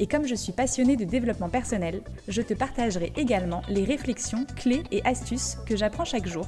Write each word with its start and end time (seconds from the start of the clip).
Et 0.00 0.06
comme 0.06 0.26
je 0.26 0.34
suis 0.34 0.52
passionnée 0.52 0.96
de 0.96 1.04
développement 1.04 1.50
personnel, 1.50 2.00
je 2.26 2.40
te 2.40 2.54
partagerai 2.54 3.12
également 3.16 3.60
les 3.68 3.84
réflexions, 3.84 4.46
clés 4.56 4.82
et 4.90 5.04
astuces 5.04 5.58
que 5.66 5.76
j'apprends 5.76 6.06
chaque 6.06 6.26
jour 6.26 6.46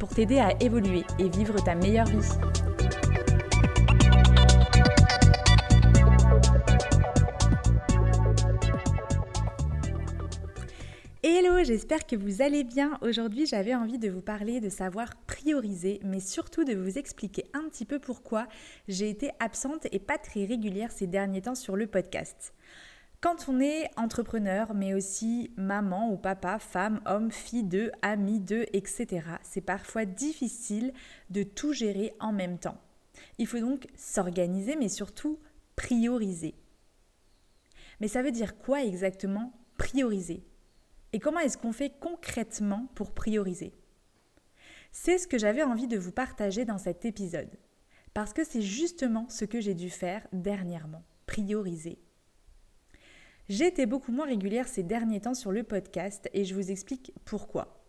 pour 0.00 0.08
t'aider 0.08 0.38
à 0.38 0.54
évoluer 0.62 1.04
et 1.18 1.28
vivre 1.28 1.62
ta 1.62 1.74
meilleure 1.74 2.06
vie. 2.06 2.26
Hello, 11.22 11.62
j'espère 11.64 12.06
que 12.06 12.16
vous 12.16 12.40
allez 12.40 12.64
bien. 12.64 12.98
Aujourd'hui, 13.02 13.46
j'avais 13.46 13.74
envie 13.74 13.98
de 13.98 14.08
vous 14.08 14.22
parler 14.22 14.60
de 14.60 14.68
savoir 14.68 15.10
prioriser, 15.26 16.00
mais 16.02 16.20
surtout 16.20 16.64
de 16.64 16.72
vous 16.72 16.98
expliquer 16.98 17.44
un 17.52 17.68
petit 17.68 17.84
peu 17.84 17.98
pourquoi 17.98 18.46
j'ai 18.88 19.10
été 19.10 19.32
absente 19.40 19.86
et 19.92 19.98
pas 19.98 20.18
très 20.18 20.44
régulière 20.44 20.92
ces 20.92 21.06
derniers 21.06 21.42
temps 21.42 21.54
sur 21.54 21.76
le 21.76 21.88
podcast. 21.88 22.54
Quand 23.26 23.48
on 23.48 23.58
est 23.58 23.90
entrepreneur, 23.96 24.72
mais 24.72 24.94
aussi 24.94 25.50
maman 25.56 26.12
ou 26.12 26.16
papa, 26.16 26.60
femme, 26.60 27.00
homme, 27.06 27.32
fille 27.32 27.64
de, 27.64 27.90
ami 28.00 28.38
de, 28.38 28.66
etc., 28.72 29.26
c'est 29.42 29.62
parfois 29.62 30.04
difficile 30.04 30.92
de 31.30 31.42
tout 31.42 31.72
gérer 31.72 32.14
en 32.20 32.32
même 32.32 32.56
temps. 32.56 32.80
Il 33.38 33.48
faut 33.48 33.58
donc 33.58 33.88
s'organiser, 33.96 34.76
mais 34.76 34.88
surtout 34.88 35.40
prioriser. 35.74 36.54
Mais 37.98 38.06
ça 38.06 38.22
veut 38.22 38.30
dire 38.30 38.58
quoi 38.58 38.84
exactement 38.84 39.52
prioriser? 39.76 40.46
Et 41.12 41.18
comment 41.18 41.40
est-ce 41.40 41.58
qu'on 41.58 41.72
fait 41.72 41.98
concrètement 41.98 42.86
pour 42.94 43.10
prioriser? 43.10 43.74
C'est 44.92 45.18
ce 45.18 45.26
que 45.26 45.36
j'avais 45.36 45.64
envie 45.64 45.88
de 45.88 45.98
vous 45.98 46.12
partager 46.12 46.64
dans 46.64 46.78
cet 46.78 47.04
épisode. 47.04 47.58
Parce 48.14 48.32
que 48.32 48.44
c'est 48.44 48.62
justement 48.62 49.28
ce 49.28 49.44
que 49.44 49.60
j'ai 49.60 49.74
dû 49.74 49.90
faire 49.90 50.24
dernièrement, 50.32 51.02
prioriser. 51.26 51.98
J'ai 53.48 53.68
été 53.68 53.86
beaucoup 53.86 54.10
moins 54.10 54.26
régulière 54.26 54.66
ces 54.66 54.82
derniers 54.82 55.20
temps 55.20 55.34
sur 55.34 55.52
le 55.52 55.62
podcast 55.62 56.28
et 56.34 56.44
je 56.44 56.52
vous 56.52 56.72
explique 56.72 57.12
pourquoi. 57.24 57.80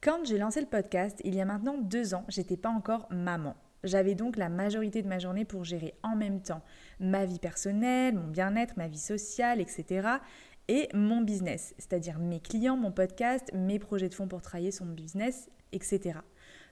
Quand 0.00 0.24
j'ai 0.24 0.36
lancé 0.36 0.60
le 0.60 0.66
podcast, 0.66 1.20
il 1.22 1.32
y 1.36 1.40
a 1.40 1.44
maintenant 1.44 1.78
deux 1.78 2.12
ans, 2.12 2.24
j'étais 2.26 2.56
pas 2.56 2.70
encore 2.70 3.06
maman. 3.08 3.54
J'avais 3.84 4.16
donc 4.16 4.36
la 4.36 4.48
majorité 4.48 5.00
de 5.00 5.06
ma 5.06 5.20
journée 5.20 5.44
pour 5.44 5.62
gérer 5.62 5.94
en 6.02 6.16
même 6.16 6.42
temps 6.42 6.62
ma 6.98 7.24
vie 7.24 7.38
personnelle, 7.38 8.16
mon 8.16 8.26
bien-être, 8.26 8.76
ma 8.76 8.88
vie 8.88 8.98
sociale, 8.98 9.60
etc. 9.60 10.08
et 10.66 10.88
mon 10.92 11.20
business, 11.20 11.76
c'est-à-dire 11.78 12.18
mes 12.18 12.40
clients, 12.40 12.76
mon 12.76 12.90
podcast, 12.90 13.52
mes 13.54 13.78
projets 13.78 14.08
de 14.08 14.14
fonds 14.14 14.26
pour 14.26 14.42
travailler 14.42 14.72
sur 14.72 14.86
mon 14.86 14.94
business, 14.94 15.50
etc. 15.70 16.18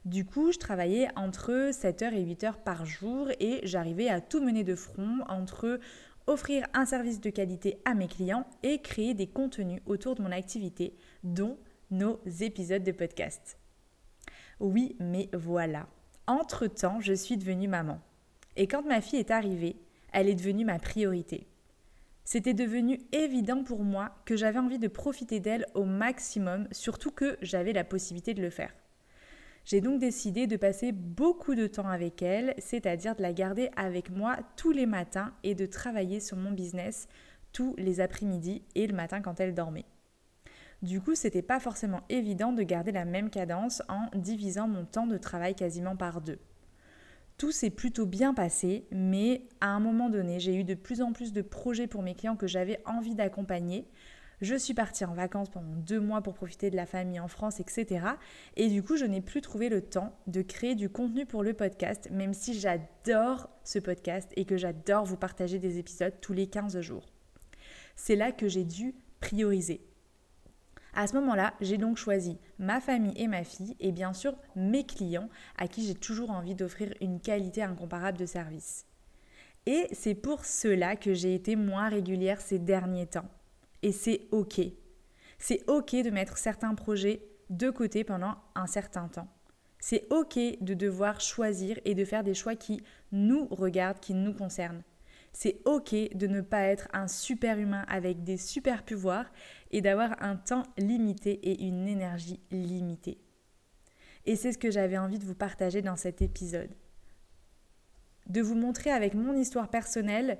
Du 0.03 0.25
coup, 0.25 0.51
je 0.51 0.59
travaillais 0.59 1.07
entre 1.15 1.71
7h 1.71 2.13
et 2.13 2.25
8h 2.25 2.55
par 2.65 2.85
jour 2.85 3.29
et 3.39 3.61
j'arrivais 3.63 4.09
à 4.09 4.19
tout 4.19 4.43
mener 4.43 4.65
de 4.65 4.75
front 4.75 5.19
entre 5.29 5.79
offrir 6.27 6.65
un 6.73 6.85
service 6.85 7.21
de 7.21 7.29
qualité 7.29 7.79
à 7.85 7.93
mes 7.93 8.07
clients 8.07 8.45
et 8.63 8.79
créer 8.79 9.13
des 9.13 9.27
contenus 9.27 9.81
autour 9.85 10.15
de 10.15 10.21
mon 10.21 10.31
activité, 10.31 10.95
dont 11.23 11.57
nos 11.91 12.19
épisodes 12.41 12.83
de 12.83 12.91
podcast. 12.91 13.57
Oui, 14.59 14.95
mais 14.99 15.29
voilà. 15.33 15.87
Entre-temps, 16.27 16.99
je 17.01 17.13
suis 17.13 17.37
devenue 17.37 17.67
maman. 17.67 17.99
Et 18.55 18.67
quand 18.67 18.83
ma 18.83 19.01
fille 19.01 19.19
est 19.19 19.31
arrivée, 19.31 19.75
elle 20.11 20.29
est 20.29 20.35
devenue 20.35 20.65
ma 20.65 20.79
priorité. 20.79 21.47
C'était 22.23 22.53
devenu 22.53 22.99
évident 23.11 23.63
pour 23.63 23.83
moi 23.83 24.15
que 24.25 24.37
j'avais 24.37 24.59
envie 24.59 24.79
de 24.79 24.87
profiter 24.87 25.39
d'elle 25.39 25.65
au 25.73 25.83
maximum, 25.83 26.67
surtout 26.71 27.11
que 27.11 27.37
j'avais 27.41 27.73
la 27.73 27.83
possibilité 27.83 28.33
de 28.33 28.41
le 28.41 28.49
faire. 28.49 28.73
J'ai 29.65 29.79
donc 29.79 29.99
décidé 29.99 30.45
de 30.45 30.57
passer 30.57 30.91
beaucoup 30.91 31.55
de 31.55 31.67
temps 31.67 31.87
avec 31.87 32.21
elle, 32.21 32.53
c'est-à-dire 32.57 33.15
de 33.15 33.21
la 33.21 33.31
garder 33.31 33.69
avec 33.77 34.09
moi 34.09 34.37
tous 34.57 34.71
les 34.71 34.85
matins 34.85 35.33
et 35.43 35.55
de 35.55 35.65
travailler 35.65 36.19
sur 36.19 36.35
mon 36.35 36.51
business 36.51 37.07
tous 37.53 37.75
les 37.77 38.01
après-midi 38.01 38.63
et 38.75 38.87
le 38.87 38.95
matin 38.95 39.21
quand 39.21 39.39
elle 39.39 39.53
dormait. 39.53 39.85
Du 40.81 40.99
coup, 40.99 41.15
c'était 41.15 41.41
pas 41.41 41.61
forcément 41.61 42.01
évident 42.09 42.51
de 42.51 42.61
garder 42.61 42.91
la 42.91 43.05
même 43.05 43.29
cadence 43.29 43.81
en 43.87 44.09
divisant 44.17 44.67
mon 44.67 44.83
temps 44.83 45.07
de 45.07 45.17
travail 45.17 45.55
quasiment 45.55 45.95
par 45.95 46.19
deux. 46.19 46.39
Tout 47.37 47.51
s'est 47.51 47.69
plutôt 47.69 48.05
bien 48.05 48.33
passé, 48.33 48.85
mais 48.91 49.47
à 49.61 49.67
un 49.67 49.79
moment 49.79 50.09
donné, 50.09 50.41
j'ai 50.41 50.55
eu 50.55 50.65
de 50.65 50.75
plus 50.75 51.01
en 51.01 51.13
plus 51.13 51.31
de 51.31 51.41
projets 51.41 51.87
pour 51.87 52.03
mes 52.03 52.15
clients 52.15 52.35
que 52.35 52.47
j'avais 52.47 52.81
envie 52.85 53.15
d'accompagner, 53.15 53.87
je 54.41 54.55
suis 54.55 54.73
partie 54.73 55.05
en 55.05 55.13
vacances 55.13 55.49
pendant 55.49 55.75
deux 55.75 55.99
mois 55.99 56.21
pour 56.21 56.33
profiter 56.33 56.69
de 56.69 56.75
la 56.75 56.85
famille 56.85 57.19
en 57.19 57.27
France, 57.27 57.59
etc. 57.59 58.05
Et 58.55 58.69
du 58.69 58.83
coup, 58.83 58.97
je 58.97 59.05
n'ai 59.05 59.21
plus 59.21 59.41
trouvé 59.41 59.69
le 59.69 59.81
temps 59.81 60.17
de 60.27 60.41
créer 60.41 60.75
du 60.75 60.89
contenu 60.89 61.25
pour 61.25 61.43
le 61.43 61.53
podcast, 61.53 62.09
même 62.11 62.33
si 62.33 62.59
j'adore 62.59 63.49
ce 63.63 63.79
podcast 63.79 64.31
et 64.35 64.45
que 64.45 64.57
j'adore 64.57 65.05
vous 65.05 65.17
partager 65.17 65.59
des 65.59 65.77
épisodes 65.77 66.13
tous 66.21 66.33
les 66.33 66.47
15 66.47 66.79
jours. 66.81 67.05
C'est 67.95 68.15
là 68.15 68.31
que 68.31 68.47
j'ai 68.47 68.63
dû 68.63 68.95
prioriser. 69.19 69.81
À 70.95 71.07
ce 71.07 71.15
moment-là, 71.15 71.53
j'ai 71.59 71.77
donc 71.77 71.97
choisi 71.97 72.37
ma 72.59 72.79
famille 72.79 73.13
et 73.15 73.27
ma 73.27 73.43
fille 73.43 73.75
et 73.79 73.91
bien 73.91 74.13
sûr 74.13 74.35
mes 74.55 74.85
clients 74.85 75.29
à 75.57 75.67
qui 75.67 75.85
j'ai 75.85 75.95
toujours 75.95 76.29
envie 76.29 76.53
d'offrir 76.53 76.93
une 77.01 77.19
qualité 77.19 77.63
incomparable 77.63 78.17
de 78.17 78.27
service. 78.27 78.85
Et 79.65 79.87
c'est 79.91 80.13
pour 80.13 80.45
cela 80.45 80.95
que 80.95 81.13
j'ai 81.13 81.33
été 81.33 81.55
moins 81.55 81.89
régulière 81.89 82.41
ces 82.41 82.59
derniers 82.59 83.07
temps 83.07 83.29
et 83.83 83.91
c'est 83.91 84.27
OK. 84.31 84.61
C'est 85.37 85.69
OK 85.69 85.91
de 85.91 86.09
mettre 86.09 86.37
certains 86.37 86.73
projets 86.73 87.27
de 87.49 87.69
côté 87.69 88.03
pendant 88.03 88.35
un 88.55 88.65
certain 88.65 89.07
temps. 89.07 89.27
C'est 89.79 90.07
OK 90.11 90.39
de 90.61 90.73
devoir 90.73 91.19
choisir 91.19 91.77
et 91.83 91.93
de 91.93 92.05
faire 92.05 92.23
des 92.23 92.33
choix 92.33 92.55
qui 92.55 92.81
nous 93.11 93.47
regardent, 93.47 93.99
qui 93.99 94.13
nous 94.13 94.33
concernent. 94.33 94.83
C'est 95.33 95.59
OK 95.65 95.93
de 95.93 96.27
ne 96.27 96.41
pas 96.41 96.61
être 96.61 96.87
un 96.93 97.07
super 97.07 97.59
humain 97.59 97.83
avec 97.89 98.23
des 98.23 98.37
super 98.37 98.83
pouvoirs 98.83 99.29
et 99.71 99.81
d'avoir 99.81 100.15
un 100.23 100.37
temps 100.37 100.63
limité 100.77 101.31
et 101.43 101.63
une 101.63 101.87
énergie 101.87 102.39
limitée. 102.51 103.17
Et 104.25 104.35
c'est 104.35 104.53
ce 104.53 104.57
que 104.57 104.71
j'avais 104.71 104.97
envie 104.97 105.19
de 105.19 105.25
vous 105.25 105.35
partager 105.35 105.81
dans 105.81 105.97
cet 105.97 106.21
épisode. 106.21 106.73
De 108.27 108.41
vous 108.41 108.55
montrer 108.55 108.91
avec 108.91 109.15
mon 109.15 109.35
histoire 109.35 109.69
personnelle 109.69 110.39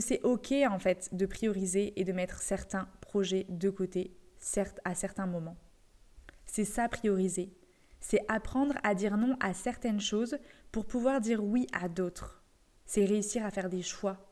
c'est 0.00 0.22
ok 0.22 0.52
en 0.68 0.78
fait 0.78 1.08
de 1.12 1.26
prioriser 1.26 1.98
et 2.00 2.04
de 2.04 2.12
mettre 2.12 2.40
certains 2.40 2.88
projets 3.00 3.46
de 3.48 3.70
côté, 3.70 4.16
certes 4.38 4.80
à 4.84 4.94
certains 4.94 5.26
moments. 5.26 5.56
C'est 6.46 6.64
ça 6.64 6.88
prioriser. 6.88 7.52
C'est 8.00 8.24
apprendre 8.28 8.74
à 8.82 8.94
dire 8.94 9.16
non 9.16 9.36
à 9.40 9.54
certaines 9.54 10.00
choses 10.00 10.38
pour 10.72 10.86
pouvoir 10.86 11.20
dire 11.20 11.42
oui 11.42 11.66
à 11.72 11.88
d'autres. 11.88 12.42
C'est 12.86 13.04
réussir 13.04 13.44
à 13.46 13.50
faire 13.50 13.70
des 13.70 13.82
choix, 13.82 14.30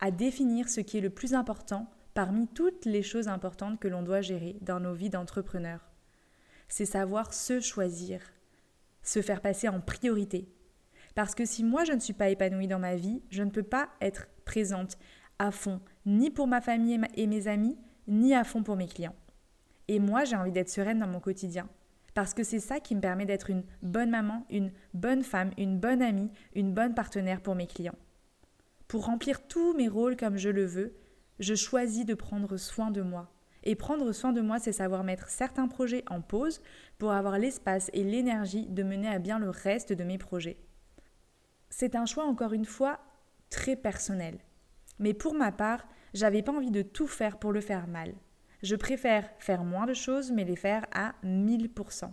à 0.00 0.10
définir 0.10 0.68
ce 0.68 0.80
qui 0.80 0.98
est 0.98 1.02
le 1.02 1.10
plus 1.10 1.34
important 1.34 1.90
parmi 2.14 2.46
toutes 2.46 2.84
les 2.84 3.02
choses 3.02 3.26
importantes 3.26 3.80
que 3.80 3.88
l'on 3.88 4.02
doit 4.02 4.20
gérer 4.20 4.56
dans 4.60 4.78
nos 4.78 4.94
vies 4.94 5.10
d'entrepreneurs. 5.10 5.90
C'est 6.68 6.86
savoir 6.86 7.34
se 7.34 7.60
choisir, 7.60 8.20
se 9.02 9.20
faire 9.20 9.40
passer 9.40 9.68
en 9.68 9.80
priorité. 9.80 10.48
Parce 11.14 11.34
que 11.34 11.44
si 11.44 11.64
moi 11.64 11.84
je 11.84 11.92
ne 11.92 12.00
suis 12.00 12.12
pas 12.12 12.30
épanouie 12.30 12.68
dans 12.68 12.78
ma 12.78 12.96
vie, 12.96 13.22
je 13.30 13.42
ne 13.42 13.50
peux 13.50 13.62
pas 13.62 13.88
être 14.00 14.28
présente 14.44 14.96
à 15.38 15.50
fond, 15.50 15.80
ni 16.06 16.30
pour 16.30 16.46
ma 16.46 16.60
famille 16.60 17.00
et 17.14 17.26
mes 17.26 17.48
amis, 17.48 17.76
ni 18.08 18.34
à 18.34 18.44
fond 18.44 18.62
pour 18.62 18.76
mes 18.76 18.86
clients. 18.86 19.14
Et 19.88 19.98
moi, 19.98 20.24
j'ai 20.24 20.36
envie 20.36 20.52
d'être 20.52 20.70
sereine 20.70 20.98
dans 20.98 21.06
mon 21.06 21.20
quotidien. 21.20 21.68
Parce 22.14 22.32
que 22.32 22.44
c'est 22.44 22.60
ça 22.60 22.78
qui 22.78 22.94
me 22.94 23.00
permet 23.00 23.26
d'être 23.26 23.50
une 23.50 23.64
bonne 23.82 24.10
maman, 24.10 24.46
une 24.48 24.70
bonne 24.94 25.24
femme, 25.24 25.50
une 25.58 25.78
bonne 25.78 26.00
amie, 26.00 26.30
une 26.54 26.72
bonne 26.72 26.94
partenaire 26.94 27.40
pour 27.40 27.56
mes 27.56 27.66
clients. 27.66 27.98
Pour 28.86 29.06
remplir 29.06 29.46
tous 29.48 29.74
mes 29.74 29.88
rôles 29.88 30.16
comme 30.16 30.36
je 30.36 30.48
le 30.48 30.64
veux, 30.64 30.94
je 31.40 31.54
choisis 31.54 32.06
de 32.06 32.14
prendre 32.14 32.56
soin 32.56 32.92
de 32.92 33.02
moi. 33.02 33.30
Et 33.64 33.74
prendre 33.74 34.12
soin 34.12 34.32
de 34.32 34.42
moi, 34.42 34.58
c'est 34.58 34.72
savoir 34.72 35.02
mettre 35.04 35.28
certains 35.28 35.68
projets 35.68 36.04
en 36.08 36.20
pause 36.20 36.60
pour 36.98 37.12
avoir 37.12 37.38
l'espace 37.38 37.90
et 37.94 38.04
l'énergie 38.04 38.66
de 38.68 38.82
mener 38.82 39.08
à 39.08 39.18
bien 39.18 39.38
le 39.38 39.50
reste 39.50 39.92
de 39.92 40.04
mes 40.04 40.18
projets. 40.18 40.58
C'est 41.70 41.96
un 41.96 42.06
choix, 42.06 42.24
encore 42.24 42.52
une 42.52 42.66
fois, 42.66 43.00
très 43.50 43.76
personnel. 43.76 44.38
Mais 44.98 45.14
pour 45.14 45.34
ma 45.34 45.52
part, 45.52 45.86
j'avais 46.12 46.42
pas 46.42 46.52
envie 46.52 46.70
de 46.70 46.82
tout 46.82 47.06
faire 47.06 47.38
pour 47.38 47.52
le 47.52 47.60
faire 47.60 47.86
mal. 47.86 48.14
Je 48.62 48.76
préfère 48.76 49.28
faire 49.38 49.64
moins 49.64 49.86
de 49.86 49.94
choses, 49.94 50.30
mais 50.30 50.44
les 50.44 50.56
faire 50.56 50.86
à 50.94 51.14
1000%. 51.24 52.10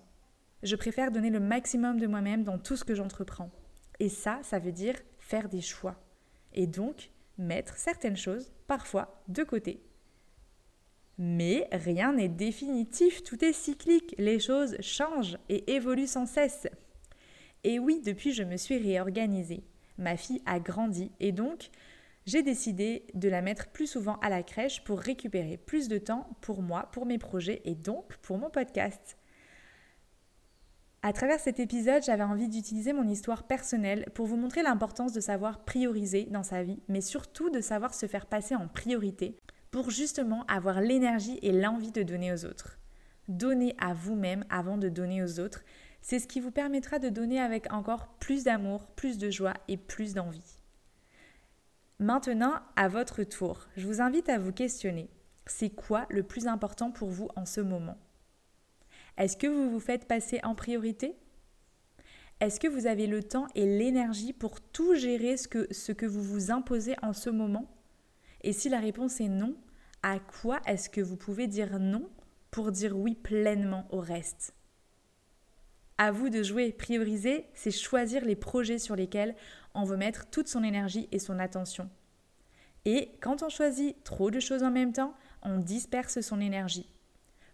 Je 0.64 0.76
préfère 0.76 1.12
donner 1.12 1.30
le 1.30 1.40
maximum 1.40 2.00
de 2.00 2.08
moi-même 2.08 2.44
dans 2.44 2.58
tout 2.58 2.76
ce 2.76 2.84
que 2.84 2.96
j'entreprends. 2.96 3.52
Et 4.00 4.10
ça, 4.10 4.40
ça 4.44 4.60
veut 4.60 4.72
dire 4.72 4.96
faire 5.20 5.48
des 5.48 5.62
choix. 5.62 5.96
Et 6.54 6.68
donc, 6.68 7.12
mettre 7.38 7.78
certaines 7.78 8.18
choses, 8.18 8.52
parfois, 8.68 9.24
de 9.28 9.44
côté. 9.44 9.82
Mais 11.18 11.68
rien 11.72 12.14
n'est 12.14 12.28
définitif, 12.28 13.24
tout 13.24 13.44
est 13.46 13.54
cyclique, 13.54 14.16
les 14.18 14.40
choses 14.40 14.76
changent 14.82 15.38
et 15.50 15.74
évoluent 15.74 16.08
sans 16.08 16.26
cesse. 16.26 16.68
Et 17.64 17.80
oui, 17.80 18.02
depuis 18.04 18.34
je 18.34 18.44
me 18.44 18.58
suis 18.58 18.78
réorganisée. 18.78 19.64
Ma 19.98 20.18
fille 20.18 20.42
a 20.46 20.60
grandi 20.60 21.12
et 21.20 21.32
donc 21.32 21.70
j'ai 22.26 22.44
décidé 22.44 23.08
de 23.14 23.30
la 23.30 23.42
mettre 23.42 23.68
plus 23.70 23.88
souvent 23.88 24.18
à 24.22 24.30
la 24.30 24.44
crèche 24.44 24.84
pour 24.84 25.00
récupérer 25.00 25.58
plus 25.58 25.88
de 25.88 25.98
temps 25.98 26.30
pour 26.42 26.62
moi, 26.62 26.90
pour 26.92 27.06
mes 27.06 27.18
projets 27.18 27.62
et 27.66 27.76
donc 27.76 28.16
pour 28.18 28.38
mon 28.38 28.50
podcast. 28.50 29.18
À 31.04 31.14
travers 31.14 31.40
cet 31.40 31.60
épisode, 31.60 32.04
j'avais 32.04 32.24
envie 32.24 32.48
d'utiliser 32.48 32.94
mon 32.94 33.08
histoire 33.08 33.48
personnelle 33.48 34.06
pour 34.14 34.28
vous 34.28 34.38
montrer 34.38 34.62
l'importance 34.62 35.14
de 35.14 35.20
savoir 35.20 35.66
prioriser 35.66 36.26
dans 36.26 36.44
sa 36.44 36.62
vie, 36.62 36.80
mais 36.88 37.02
surtout 37.02 37.50
de 37.50 37.60
savoir 37.60 37.96
se 37.96 38.06
faire 38.06 38.28
passer 38.28 38.54
en 38.54 38.68
priorité 38.68 39.36
pour 39.72 39.90
justement 39.90 40.46
avoir 40.46 40.80
l'énergie 40.80 41.40
et 41.42 41.52
l'envie 41.52 41.92
de 41.92 42.04
donner 42.04 42.32
aux 42.32 42.46
autres. 42.46 42.78
Donner 43.30 43.76
à 43.80 43.96
vous-même 43.96 44.46
avant 44.52 44.78
de 44.78 44.90
donner 44.90 45.24
aux 45.24 45.40
autres, 45.40 45.64
c'est 46.02 46.20
ce 46.20 46.28
qui 46.28 46.40
vous 46.40 46.52
permettra 46.52 47.00
de 47.00 47.10
donner 47.10 47.40
avec 47.40 47.72
encore 47.72 48.08
plus 48.20 48.44
d'amour, 48.44 48.88
plus 48.96 49.18
de 49.18 49.30
joie 49.30 49.54
et 49.68 49.78
plus 49.78 50.14
d'envie. 50.14 50.62
Maintenant, 52.00 52.56
à 52.76 52.88
votre 52.88 53.24
tour, 53.24 53.68
je 53.78 53.86
vous 53.86 54.02
invite 54.02 54.28
à 54.28 54.40
vous 54.40 54.52
questionner. 54.52 55.10
C'est 55.46 55.70
quoi 55.70 56.08
le 56.10 56.24
plus 56.24 56.48
important 56.48 56.92
pour 56.92 57.10
vous 57.10 57.28
en 57.36 57.46
ce 57.46 57.62
moment? 57.62 57.98
Est-ce 59.18 59.38
que 59.38 59.48
vous 59.48 59.70
vous 59.70 59.80
faites 59.80 60.08
passer 60.08 60.40
en 60.44 60.56
priorité? 60.56 61.16
Est-ce 62.40 62.60
que 62.60 62.68
vous 62.68 62.88
avez 62.88 63.06
le 63.06 63.22
temps 63.22 63.48
et 63.54 63.68
l'énergie 63.68 64.34
pour 64.34 64.62
tout 64.62 64.96
gérer 64.96 65.38
ce 65.38 65.48
que, 65.48 65.72
ce 65.72 65.92
que 65.92 66.08
vous 66.08 66.24
vous 66.24 66.50
imposez 66.50 66.96
en 67.04 67.14
ce 67.14 67.30
moment? 67.30 67.70
Et 68.42 68.52
si 68.52 68.68
la 68.68 68.80
réponse 68.80 69.22
est 69.22 69.30
non, 69.30 69.56
à 70.02 70.18
quoi 70.18 70.60
est-ce 70.66 70.90
que 70.90 71.02
vous 71.02 71.18
pouvez 71.18 71.46
dire 71.46 71.80
non 71.80 72.10
pour 72.50 72.72
dire 72.72 72.98
oui 72.98 73.14
pleinement 73.14 73.86
au 73.92 74.00
reste? 74.00 74.56
À 75.98 76.12
vous 76.12 76.30
de 76.30 76.44
jouer. 76.44 76.72
Prioriser, 76.72 77.46
c'est 77.54 77.72
choisir 77.72 78.26
les 78.26 78.36
projets 78.36 78.80
sur 78.80 78.96
lesquels 78.96 79.36
on 79.74 79.84
veut 79.84 79.98
mettre 79.98 80.30
toute 80.30 80.48
son 80.48 80.64
énergie 80.64 81.08
et 81.12 81.20
son 81.20 81.40
attention. 81.40 81.90
Et 82.86 83.12
quand 83.22 83.44
on 83.44 83.50
choisit 83.50 84.04
trop 84.04 84.32
de 84.32 84.40
choses 84.40 84.64
en 84.64 84.72
même 84.72 84.94
temps, 84.94 85.14
on 85.44 85.58
disperse 85.58 86.22
son 86.22 86.42
énergie. 86.42 86.90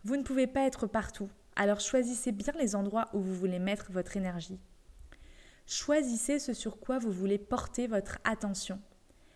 Vous 0.03 0.15
ne 0.15 0.23
pouvez 0.23 0.47
pas 0.47 0.65
être 0.65 0.87
partout, 0.87 1.29
alors 1.55 1.79
choisissez 1.79 2.31
bien 2.31 2.53
les 2.57 2.75
endroits 2.75 3.09
où 3.13 3.19
vous 3.19 3.33
voulez 3.33 3.59
mettre 3.59 3.91
votre 3.91 4.15
énergie. 4.15 4.59
Choisissez 5.65 6.39
ce 6.39 6.53
sur 6.53 6.79
quoi 6.79 6.97
vous 6.97 7.11
voulez 7.11 7.37
porter 7.37 7.87
votre 7.87 8.19
attention. 8.23 8.79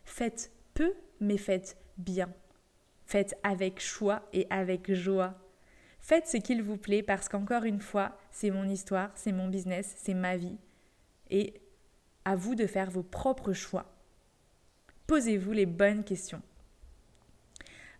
Faites 0.05 0.51
peu, 0.73 0.93
mais 1.19 1.37
faites 1.37 1.77
bien. 1.97 2.33
Faites 3.05 3.37
avec 3.43 3.81
choix 3.81 4.29
et 4.31 4.47
avec 4.49 4.93
joie. 4.93 5.35
Faites 6.01 6.27
ce 6.27 6.37
qu'il 6.37 6.63
vous 6.63 6.77
plaît 6.77 7.03
parce 7.03 7.29
qu'encore 7.29 7.63
une 7.63 7.79
fois, 7.79 8.17
c'est 8.31 8.49
mon 8.49 8.67
histoire, 8.67 9.11
c'est 9.15 9.31
mon 9.31 9.47
business, 9.47 9.93
c'est 9.97 10.15
ma 10.15 10.35
vie. 10.35 10.57
Et 11.29 11.61
à 12.25 12.35
vous 12.35 12.55
de 12.55 12.67
faire 12.67 12.89
vos 12.89 13.03
propres 13.03 13.53
choix. 13.53 13.85
Posez-vous 15.07 15.51
les 15.51 15.65
bonnes 15.65 16.03
questions. 16.03 16.41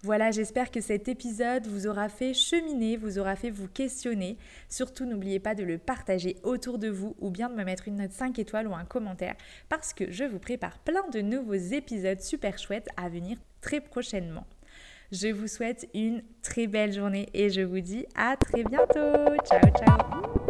Voilà, 0.04 0.32
j'espère 0.32 0.72
que 0.72 0.82
cet 0.82 1.08
épisode 1.10 1.68
vous 1.68 1.86
aura 1.86 2.10
fait 2.10 2.34
cheminer, 2.34 2.98
vous 2.98 3.20
aura 3.20 3.36
fait 3.36 3.52
vous 3.52 3.68
questionner. 3.68 4.40
Surtout, 4.68 5.06
n'oubliez 5.06 5.40
pas 5.40 5.54
de 5.54 5.64
le 5.64 5.78
partager 5.78 6.38
autour 6.42 6.80
de 6.80 6.90
vous 6.90 7.16
ou 7.20 7.30
bien 7.30 7.50
de 7.50 7.56
me 7.56 7.64
mettre 7.64 7.88
une 7.88 7.98
note 7.98 8.12
5 8.12 8.40
étoiles 8.40 8.68
ou 8.68 8.74
un 8.74 8.86
commentaire 8.86 9.36
parce 9.70 9.94
que 9.94 10.10
je 10.10 10.24
vous 10.24 10.40
prépare 10.40 10.80
plein 10.80 11.08
de 11.10 11.22
nouveaux 11.22 11.54
épisodes 11.54 12.20
super 12.20 12.58
chouettes 12.58 12.90
à 12.98 13.10
venir 13.10 13.38
très 13.62 13.80
prochainement. 13.80 14.48
Je 15.12 15.28
vous 15.28 15.48
souhaite 15.48 15.90
une 15.94 16.24
très 16.42 16.68
belle 16.68 16.94
journée 16.94 17.28
et 17.34 17.50
je 17.50 17.62
vous 17.62 17.82
dis 17.82 18.06
à 18.16 18.38
très 18.38 18.64
bientôt. 18.64 19.36
Ciao, 19.46 19.60
ciao. 19.78 20.48